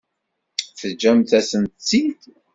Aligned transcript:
Teǧǧam-asent-tt-id? 0.79 2.19